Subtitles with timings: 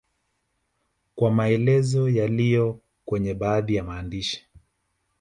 [1.15, 4.45] kwa maelezo yaliyo kwenye baadhi ya maandishi